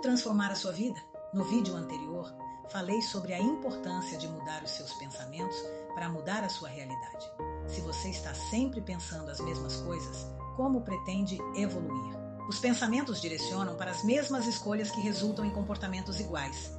[0.00, 0.98] transformar a sua vida?
[1.32, 2.34] No vídeo anterior,
[2.70, 5.56] falei sobre a importância de mudar os seus pensamentos
[5.94, 7.30] para mudar a sua realidade.
[7.68, 10.26] Se você está sempre pensando as mesmas coisas,
[10.56, 12.18] como pretende evoluir?
[12.48, 16.72] Os pensamentos direcionam para as mesmas escolhas que resultam em comportamentos iguais,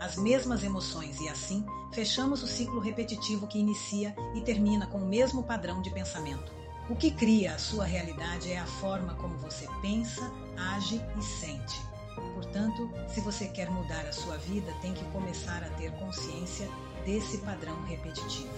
[0.00, 5.06] as mesmas emoções, e assim fechamos o ciclo repetitivo que inicia e termina com o
[5.06, 6.52] mesmo padrão de pensamento.
[6.88, 11.97] O que cria a sua realidade é a forma como você pensa, age e sente.
[12.34, 16.68] Portanto, se você quer mudar a sua vida, tem que começar a ter consciência
[17.04, 18.48] desse padrão repetitivo.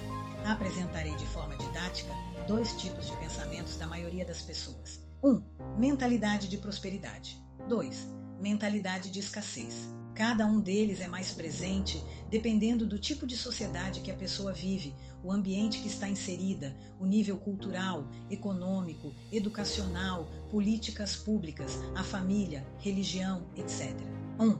[0.44, 2.12] Apresentarei de forma didática
[2.46, 5.00] dois tipos de pensamentos da maioria das pessoas.
[5.22, 5.30] 1.
[5.30, 5.42] Um,
[5.78, 7.40] mentalidade de prosperidade.
[7.68, 8.08] 2.
[8.40, 9.88] Mentalidade de escassez.
[10.20, 14.94] Cada um deles é mais presente dependendo do tipo de sociedade que a pessoa vive,
[15.24, 23.46] o ambiente que está inserida, o nível cultural, econômico, educacional, políticas públicas, a família, religião,
[23.56, 23.94] etc.
[24.38, 24.44] 1.
[24.44, 24.58] Um,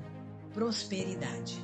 [0.55, 1.63] prosperidade.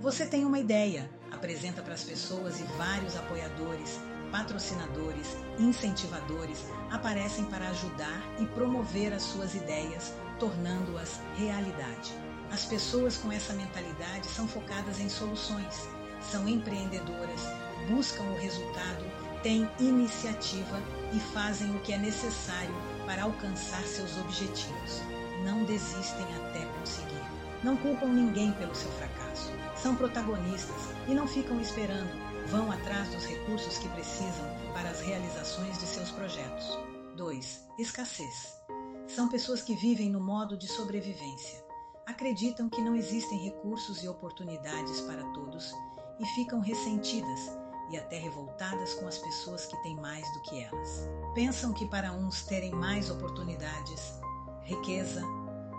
[0.00, 4.00] Você tem uma ideia, apresenta para as pessoas e vários apoiadores,
[4.32, 12.29] patrocinadores, incentivadores aparecem para ajudar e promover as suas ideias, tornando-as realidade.
[12.52, 15.88] As pessoas com essa mentalidade são focadas em soluções,
[16.20, 17.42] são empreendedoras,
[17.88, 19.04] buscam o resultado,
[19.42, 20.82] têm iniciativa
[21.14, 22.74] e fazem o que é necessário
[23.06, 25.00] para alcançar seus objetivos.
[25.44, 27.24] Não desistem até conseguir.
[27.62, 29.50] Não culpam ninguém pelo seu fracasso.
[29.76, 32.10] São protagonistas e não ficam esperando.
[32.48, 36.78] Vão atrás dos recursos que precisam para as realizações de seus projetos.
[37.16, 37.66] 2.
[37.78, 38.60] Escassez.
[39.06, 41.69] São pessoas que vivem no modo de sobrevivência.
[42.10, 45.72] Acreditam que não existem recursos e oportunidades para todos
[46.18, 47.52] e ficam ressentidas
[47.88, 51.08] e até revoltadas com as pessoas que têm mais do que elas.
[51.36, 54.20] Pensam que para uns terem mais oportunidades,
[54.64, 55.22] riqueza,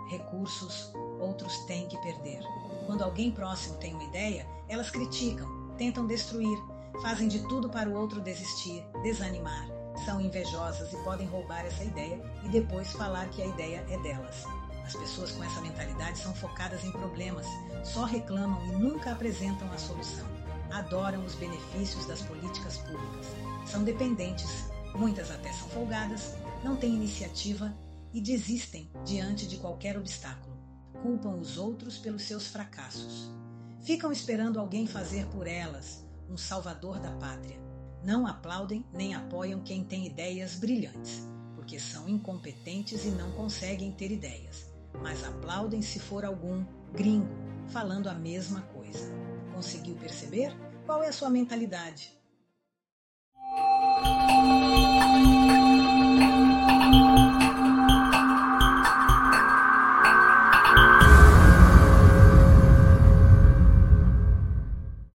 [0.08, 2.40] recursos, outros têm que perder.
[2.86, 6.58] Quando alguém próximo tem uma ideia, elas criticam, tentam destruir,
[7.02, 9.68] fazem de tudo para o outro desistir, desanimar.
[10.06, 14.46] São invejosas e podem roubar essa ideia e depois falar que a ideia é delas.
[14.84, 17.46] As pessoas com essa mentalidade são focadas em problemas,
[17.84, 20.26] só reclamam e nunca apresentam a solução.
[20.70, 23.26] Adoram os benefícios das políticas públicas.
[23.66, 26.34] São dependentes, muitas até são folgadas,
[26.64, 27.72] não têm iniciativa
[28.12, 30.56] e desistem diante de qualquer obstáculo.
[31.02, 33.30] Culpam os outros pelos seus fracassos.
[33.82, 37.58] Ficam esperando alguém fazer por elas, um salvador da pátria.
[38.04, 41.22] Não aplaudem nem apoiam quem tem ideias brilhantes,
[41.54, 47.28] porque são incompetentes e não conseguem ter ideias mas aplaudem se for algum gringo
[47.68, 49.12] falando a mesma coisa.
[49.54, 50.54] Conseguiu perceber?
[50.84, 52.21] Qual é a sua mentalidade?